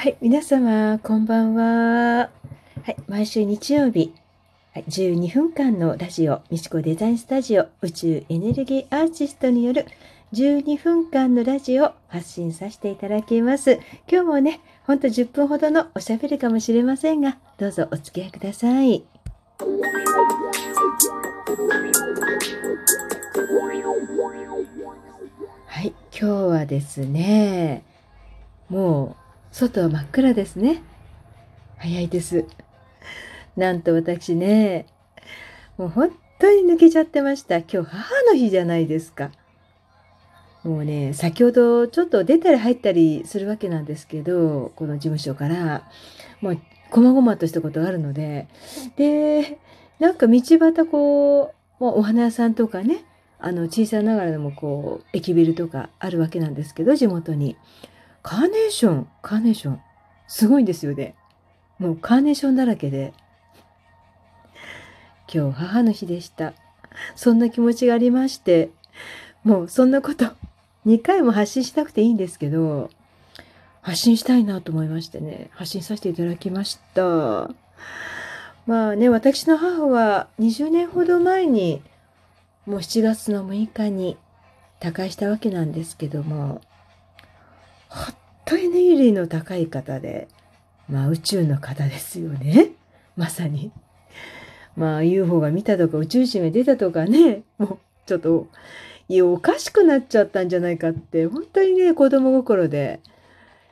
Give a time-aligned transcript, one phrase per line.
[0.00, 2.30] はい、皆様、こんばんは。
[2.84, 4.14] はい、毎週日曜日、
[4.72, 9.84] はい、12分間のラジオ、みちこデザインスタジオ宇宙エネルギーアーティストによる
[10.32, 13.78] 12分間のラジオを発信させていただきます。
[14.10, 19.04] 今日もね、ほんと10分ほどのおしゃべりかもしれませんが、どうぞお付き合いください。
[25.66, 27.82] はい、今日はですね、
[28.70, 29.19] もう
[29.52, 30.82] 外は真っ暗ですね。
[31.76, 32.44] 早いです。
[33.56, 34.86] なんと私ね、
[35.76, 37.58] もう本当に抜けちゃってました。
[37.58, 39.32] 今日母の日じゃないですか。
[40.62, 45.88] もうね、先ほどちょっと出たり入ったりするわけなんですけど、この事務所から、
[46.40, 46.58] もう、
[46.90, 48.46] こまごまとしたことがあるので、
[48.96, 49.58] で、
[49.98, 53.04] なんか道端こう、もうお花屋さんとかね、
[53.38, 57.56] あの、小さいながらでもこう、駅ビルとかあるわけなんですけど、地元に。
[58.22, 59.80] カーネーション、カーネーション、
[60.28, 61.14] すごいんですよね。
[61.78, 63.12] もうカーネーションだらけで。
[65.32, 66.52] 今日母の日でした。
[67.14, 68.70] そんな気持ちがありまして、
[69.44, 70.26] もうそんなこと
[70.86, 72.90] 2回も発信したくていいんですけど、
[73.82, 77.50] 発信したいなと思いましてね、発信させていただきました。
[78.66, 81.82] まあね、私の母は20年ほど前に、
[82.66, 84.18] もう7月の6日に
[84.80, 86.60] 他界したわけなんですけども、
[87.90, 90.28] 本当にエネルギーの高い方で、
[90.88, 92.70] まあ宇宙の方ですよね。
[93.16, 93.72] まさに。
[94.76, 98.46] まあ UFO が見たとか宇宙人が出たとかね、もうちょっと、
[99.08, 103.00] いや、おかしくなっちゃったんじゃないかって、本当にね、子供心で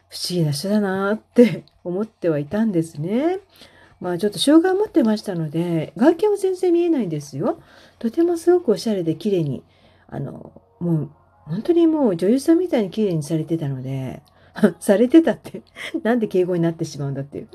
[0.08, 3.38] 不思議な人だなって思ってはいたんですね。
[4.00, 7.60] まあちょっと障害を持ってましたので、外見は全然見えないんですよ。
[7.98, 9.62] とてもすごくおしゃれで綺麗に、
[10.08, 11.10] あの、もう
[11.48, 14.22] 本当にもう女優さんみたいに綺麗にされてたので、
[14.80, 15.62] されてたって、
[16.02, 17.48] なんで敬語になってしまうんだっていう。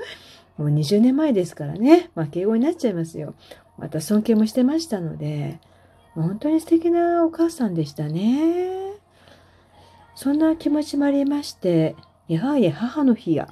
[0.58, 3.34] もう20年前ですからね、まあ敬語になっちゃいますよ。
[3.78, 5.60] また尊敬もしてましたので、
[6.14, 8.94] 本当に素敵なお母さんでしたね。
[10.16, 11.96] そんな気持ちもありまして、
[12.28, 13.52] やはり母の日や、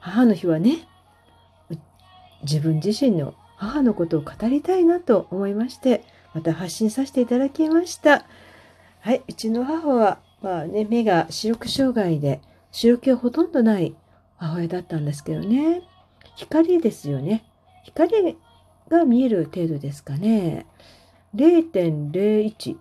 [0.00, 0.86] 母の日はね、
[2.42, 8.26] 自分自身の母のことを語りたいなと思いまして、また発信させていただきました。
[9.04, 12.40] はい、うちの母は、まあね、目が視力障害で、
[12.72, 13.94] 視力がほとんどない
[14.38, 15.82] 母親だったんですけどね。
[16.36, 17.44] 光ですよね。
[17.82, 18.34] 光
[18.88, 20.64] が見える程度ですかね。
[21.34, 22.76] 0.01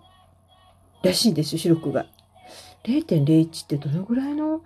[1.04, 2.06] らしいんですよ、視力が。
[2.86, 4.62] 0.01ってどのぐらいの、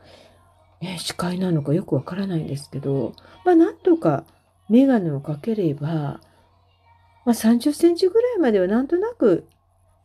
[0.79, 3.13] ね、視界なのかよくわからないんですけど、
[3.45, 4.25] まあなんとか
[4.69, 6.19] メガネをかければ、ま
[7.25, 9.47] あ30センチぐらいまではなんとなく、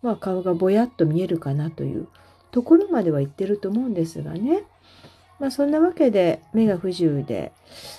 [0.03, 2.09] まあ顔がぼやっと見えるかなという
[2.51, 4.65] ところまでは行ってると思うんですがね。
[5.41, 7.53] まあそんなわけで目が不自由で、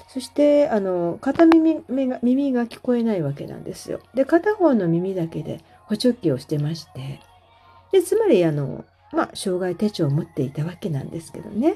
[0.08, 4.00] そしてあの片耳目が耳が聞こえないわけなんですよ。
[4.14, 7.20] で、片方の耳だけで補聴器をしてまして、
[7.92, 11.76] で、つまりあの、まあ障害手帳を持っていたわけなんですけどね。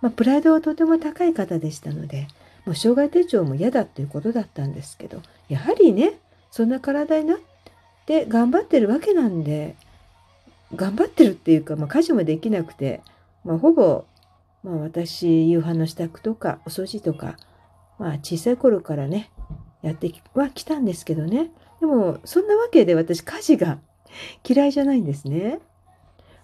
[0.00, 2.28] まあプライドはとても高い方でしたので、
[2.64, 6.14] もう障害手帳も嫌だということだったんですけど、やはりね、
[6.50, 7.53] そんな体になって
[8.06, 9.76] て頑張ってるわけなんで、
[10.74, 13.02] 頑張ってるっていうか、まあ家事もできなくて、
[13.44, 14.04] まあほぼ
[14.64, 17.36] まあ私、夕飯の支度とか、お掃除とか、
[17.98, 19.30] まあ小さい頃からね、
[19.82, 21.50] やってはきたんですけどね。
[21.80, 23.78] でも、そんなわけで私、家事が
[24.48, 25.60] 嫌いじゃないんですね。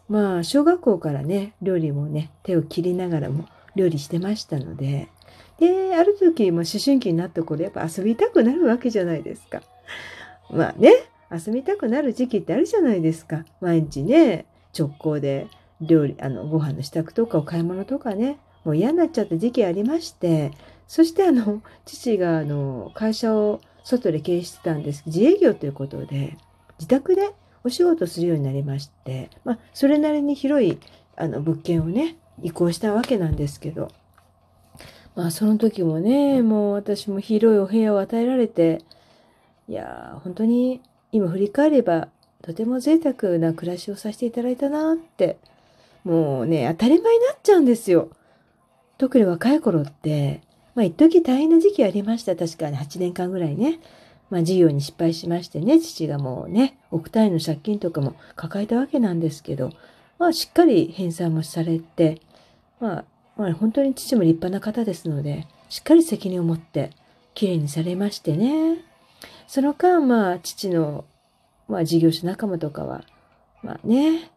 [0.09, 5.09] まあ、小学校からね、料理もね、手を切りながらも料理してましたので、
[5.59, 9.63] で、ある時、も思春期になった頃、やっぱ遊びたくなるわけじゃないですか。
[10.51, 10.93] まあね、
[11.31, 13.45] 遊びたくなる時期ってあるじゃないですか。
[13.61, 14.47] 毎日ね、
[14.77, 15.47] 直行で
[15.81, 20.51] 料理、あの、ご飯の支度とかお買い物とかね、もう嫌になっちゃった時期ありまして、
[20.87, 25.05] そしてあの、父があの、会社を外で経営してたんです。
[25.07, 26.37] 自営業ということで、
[26.79, 27.31] 自宅で
[27.65, 30.79] お仕事するようになりまして、まあ、それなりに広い、
[31.17, 33.89] あの、物件をね、移行したわけなんですけど、
[35.15, 38.83] まあ、その時もね、もう私も広いお部屋を与えられて、
[39.69, 40.81] いやー、本当に
[41.13, 42.09] 今振り返れば、
[42.43, 45.39] とても贅沢な暮らしをさせていただいたなって
[46.05, 48.09] もうね、当たり前になっちゃうんですよ。
[48.99, 50.41] 特に若い頃って、
[50.75, 52.37] まあ一時大変な時期ありました。
[52.37, 53.81] 確かに8年間ぐらいね。
[54.31, 59.71] まあ事業に失敗しましてね、父がもうね、億単位の借金とかも抱えたわけなんですけど、
[60.19, 62.21] まあしっかり返済もされて、
[62.79, 63.05] まあ、
[63.37, 66.91] まあ本当に父も立派な方ですので、しっかり責任を持って
[67.35, 68.90] きれいにされましてね。
[69.51, 71.05] その間、まあ父の、
[71.67, 73.03] まあ事業者仲間とかは、
[73.65, 74.31] まあね、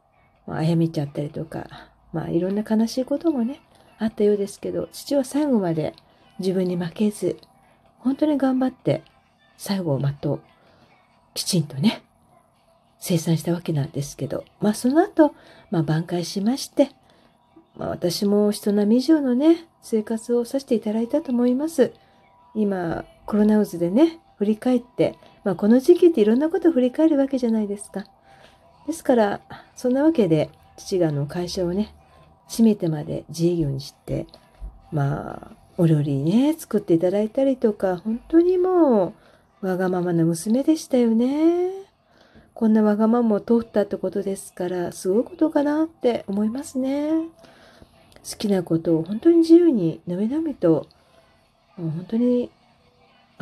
[0.47, 1.67] まあ、あやめちゃったりとか、
[2.13, 3.61] まあいろんな悲しいこともね、
[3.99, 5.93] あったようですけど、父は最後まで
[6.39, 7.37] 自分に負けず、
[7.99, 9.03] 本当に頑張って
[9.55, 10.39] 最後を全う、
[11.35, 12.01] きちんとね、
[12.97, 15.35] 生産したわけなんですけど、まあその後、
[15.69, 16.89] まあ挽回しまして、
[17.75, 21.93] まあ私も人並み以上のね、生活をさせていただいたと思います。
[22.55, 28.05] 今、コロナウズでね、振り返って、まあこの時期っていろんなことを振り返るわけじゃないですか。
[28.85, 29.41] ですから、
[29.75, 31.93] そんなわけで、父がの会社をね、
[32.49, 34.27] 閉めてまで自営業にして、
[34.91, 39.13] まあ、お料理ね、作っていただいたりとか、本当にも
[39.61, 41.71] う、わがままな娘でしたよね。
[42.53, 47.11] こんなわがままを通ったってことですから、すごいことかなって思いますね。
[48.29, 50.87] 好きなことを本当に自由に、のびのびと、
[51.77, 52.51] もう本当に、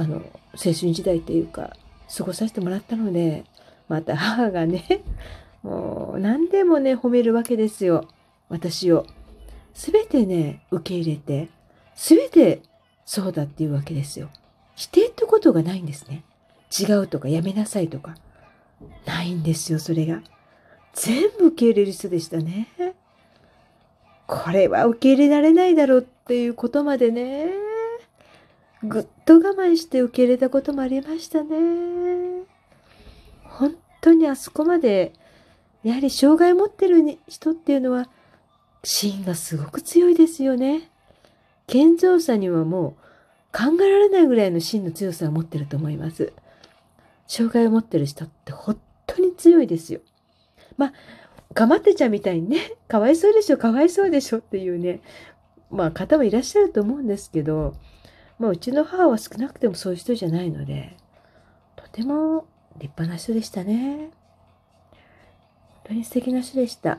[0.02, 1.78] あの、青春時代っていうか、
[2.18, 3.46] 過ごさせてもらったので、
[3.88, 5.04] また母がね、
[5.62, 8.08] もう何でもね、褒めるわけですよ。
[8.50, 9.06] 私を。
[9.76, 11.50] すべてね、受け入れて、
[11.96, 12.62] すべて
[13.06, 14.30] そうだっていうわけですよ。
[14.76, 16.24] 否定ってことがないんですね。
[16.78, 18.16] 違うとかやめなさいとか。
[19.06, 20.24] ないんですよ、それが。
[20.94, 22.68] 全部受け入れる人でしたね。
[24.26, 27.52] これは受け入れられないだろうっていうことまでね、
[28.84, 32.46] ぐっと我慢して受け入れたこともありましたね。
[33.44, 35.14] 本当にあそこまで
[35.84, 38.08] やはり障害を持ってる人っていうのは
[38.84, 40.90] 芯がすごく強いですよね。
[41.68, 43.02] 健常者にはもう
[43.58, 46.34] 考えられないぐらいの芯の強さを持ってると思います。
[47.28, 50.02] 障害を持ってる人って本当に強いですよ。
[50.78, 50.94] まあ、
[51.54, 55.02] かまってちゃんみたいにね、 かわいそうでしょ、かわいそうでしょっていうね、
[55.70, 57.76] まあ方もいらっしゃると思うんですけど、
[58.42, 60.98] まあうちの母は少なくてもそういう人じゃないので、
[61.76, 62.48] とても
[62.80, 64.10] 立派な人でしたね。
[64.90, 66.98] 本当に素敵な人でした。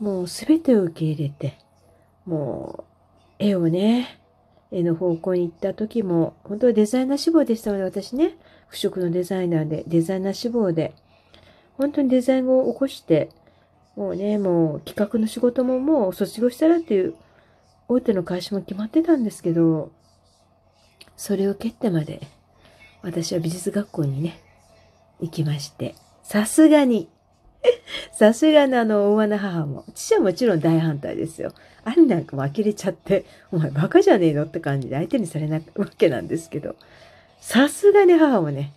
[0.00, 1.56] もう全てを受け入れて、
[2.26, 2.84] もう
[3.38, 4.18] 絵をね、
[4.72, 8.36] 絵の方向に行った時も、本当はデザイナー志望でしたので、私ね、
[8.66, 10.94] 服飾のデザイナーで、デザイナー志望で、
[11.78, 13.28] 本当にデザインを起こして、
[13.94, 17.14] もうね、もう企画の仕事ももう卒業したらっていう
[17.86, 19.92] 大手の会社も決まってたんですけど、
[21.20, 22.22] それを蹴ってまで、
[23.02, 24.40] 私は美術学校にね、
[25.20, 27.10] 行きまして、さすがに
[28.16, 29.84] さすがのあの、大和な母も。
[29.94, 31.52] 父はもちろん大反対ですよ。
[31.84, 36.74] 兄なんかも呆れちゃって、お前バカじゃねえのって感じで相手にされないわけなんですけど、
[37.38, 38.72] さすがに母もね、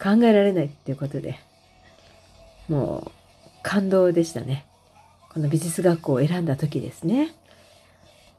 [0.00, 1.40] 考えられないっていうことで、
[2.68, 3.10] もう、
[3.64, 4.66] 感動でしたね。
[5.30, 7.34] この美術学校を選んだ時ですね。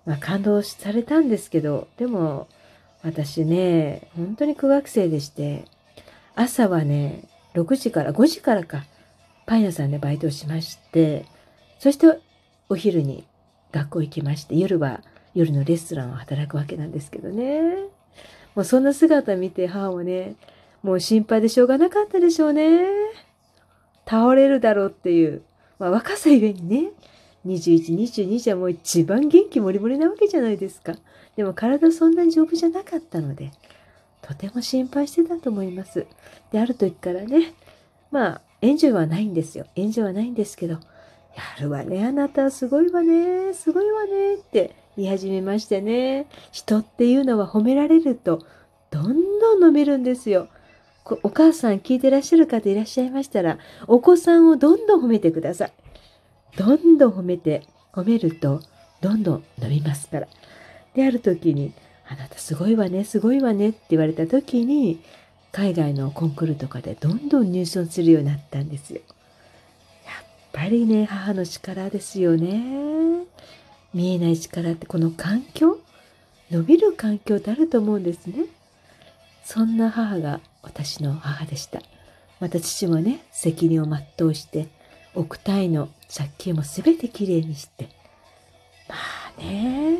[0.05, 2.47] まあ感動されたんですけど、でも、
[3.03, 5.65] 私ね、本当に苦学生でして、
[6.35, 7.23] 朝はね、
[7.55, 8.83] 6時から、5時からか、
[9.45, 11.25] パン屋さんでバイトをしまして、
[11.79, 12.07] そして
[12.69, 13.25] お昼に
[13.71, 15.01] 学校行きまして、夜は
[15.33, 17.61] 夜のレストランを働くわけなんですけどね。
[18.55, 20.35] もうそんな姿見て母もね、
[20.83, 22.85] もう心配でしょうがなかったでしょうね。
[24.07, 25.41] 倒れるだろうっていう、
[25.79, 26.91] まあ若さゆえにね、
[27.45, 30.95] 21、22じゃもう一番元気もりもりなわけじゃないですか。
[31.35, 33.51] でも体そんなに丈夫じゃなかったので、
[34.21, 36.05] とても心配してたと思います。
[36.51, 37.53] で、ある時からね、
[38.11, 39.65] まあ、援助はないんですよ。
[39.75, 40.79] 援助はないんですけど、や
[41.59, 46.27] るわね、あなたすごいわね、すごいわねって言い始めましてね。
[46.51, 48.39] 人っていうのは褒められると、
[48.91, 50.47] どんどん飲めるんですよ。
[51.23, 55.73] お母さん聞いてらっしゃる方いらっしゃいましたら、お子さんをどんどん褒めてください。
[56.57, 58.61] どんどん褒めて、褒めると、
[59.01, 60.27] どんどん伸びますから。
[60.93, 61.73] で、ある時に、
[62.07, 64.99] あなたすごいわね、すごいわねって言われた時に、
[65.51, 69.01] 海外のコンクールとかでどんどん入賞するようになったんですよ。
[70.05, 73.25] やっぱりね、母の力ですよね。
[73.93, 75.79] 見えない力ってこの環境
[76.49, 78.45] 伸びる環境ってあると思うんですね。
[79.43, 81.81] そんな母が私の母でした。
[82.39, 84.67] また父もね、責任を全うして、
[85.15, 87.89] 億単位の借金も全てきれいにして。
[88.87, 88.95] ま
[89.37, 89.99] あね、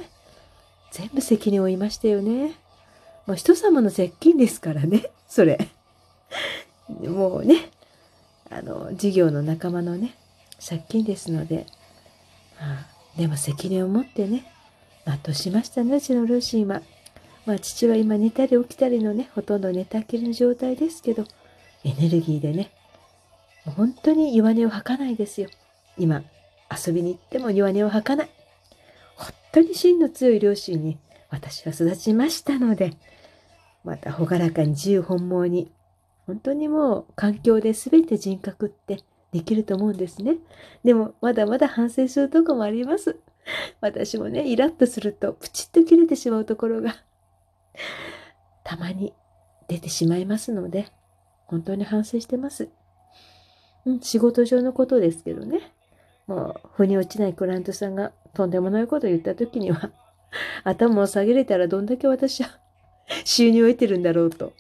[0.92, 2.56] 全部責任を負いましたよね。
[3.26, 5.10] もう人様の接近ですからね。
[5.28, 5.70] それ。
[6.90, 7.70] もうね、
[8.50, 10.16] あの、事業の仲間のね、
[10.60, 11.66] 借金ですので、
[12.60, 12.86] まあ、
[13.18, 14.46] でも責任を持ってね、
[15.06, 16.82] 全うしましたね、うちの両親は。
[17.46, 21.26] まあ、父は今寝たり起きたりのね、ほとんど寝たきりの状態ですけど、
[21.84, 22.72] エネルギーでね、
[23.66, 25.50] 本当に弱音を吐かないですよ。
[25.98, 26.24] 今、
[26.86, 28.30] 遊びに行っても弱音を吐かない。
[29.16, 30.98] 本当に芯の強い両親に
[31.30, 32.94] 私は育ちましたので、
[33.84, 35.72] また朗らかに自由本望に、
[36.28, 39.00] 本当にもう環境で全て人格って
[39.32, 40.38] できると思うんですね。
[40.84, 43.20] でもまだまだ反省するとこもあります。
[43.80, 46.96] 私もね、イラッとするとプチッと切れてしまうところが
[48.64, 49.14] たまに
[49.68, 50.88] 出てしまいますので、
[51.48, 52.70] 本当に反省してます。
[53.86, 55.74] うん、仕事上のことですけどね。
[56.28, 59.92] もう、腑に落ちないクライアントさんがとんでもないことを言った時には、
[60.64, 62.50] 頭を下げれたらどんだけ私は
[63.26, 64.54] 収入を得てるんだろうと、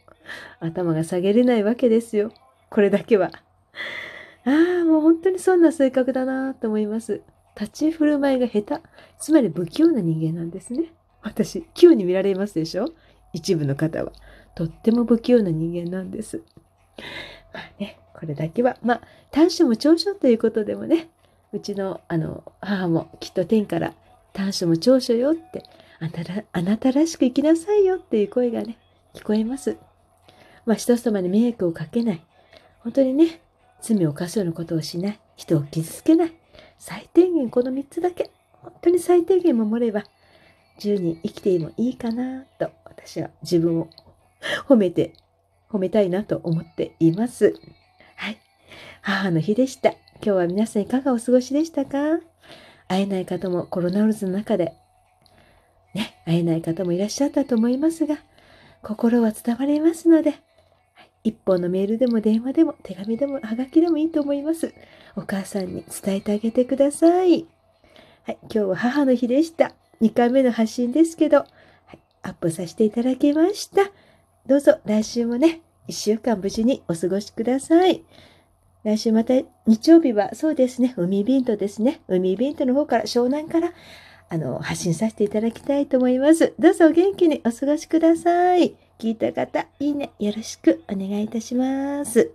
[0.59, 2.31] 頭が下げれないわけですよ。
[2.69, 3.31] これだけは。
[4.45, 7.21] ああ、もう本当にそんな性格だなと思います。
[7.59, 8.83] 立ち振る舞いが下手。
[9.19, 10.93] つまり不器用な人間なんですね。
[11.21, 12.85] 私、器用に見られますでしょ？
[13.33, 14.11] 一部の方は。
[14.55, 16.41] とっても不器用な人間なんです。
[17.53, 19.01] まあね、これだけは、まあ、
[19.31, 21.09] 短所も長所ということでもね、
[21.51, 23.95] うちのあの母もきっと天から
[24.31, 25.63] 短所も長所よって
[25.99, 28.77] あなたあなたらしく生きなさいよっていう声がね、
[29.15, 29.75] 聞こえます。
[30.67, 32.21] まあ、人様に迷惑をかけない。
[32.81, 33.41] 本当にね、
[33.81, 35.19] 罪を犯すようなことをしない。
[35.35, 36.33] 人を傷つけない。
[36.77, 38.29] 最低限この3つだけ、
[38.61, 40.03] 本当に最低限守れば、
[40.79, 43.87] 10人生きてもいいかなと、私は自分を
[44.67, 45.13] 褒めて、
[45.71, 47.55] 褒めたいなと思っています。
[49.01, 49.89] 母の日でした。
[49.89, 52.19] 今日は皆さんいかがお過ごしでしたか？
[52.87, 54.73] 会えない方もコロナウイルスの中で、
[55.95, 58.17] ね、会えない方もいらっしゃったと思いますが、
[58.83, 60.35] 心は伝わりますので、
[61.23, 64.73] 一本のメールでも電話でも手紙でもはがきでもいいと思います。
[65.15, 67.47] お母さんに伝えてあげてください。
[68.23, 69.71] はい、今日は母の日でした。
[70.01, 71.45] 2回目の発信ですけど、は
[71.93, 73.91] い、アップさせていただきました。
[74.45, 78.03] どうぞ来週もね、1週間無事にお過ごしください。
[78.83, 79.35] 来週また
[79.67, 82.01] 日曜日はそうですね、海ビントですね。
[82.07, 83.73] 海ビントの方から、湘南から
[84.29, 86.53] あの発信させていただきたいと思います。
[86.57, 88.75] どうぞお元気にお過ごしください。
[88.97, 92.31] 聞いた方、いいね、よろしくお願いいたします。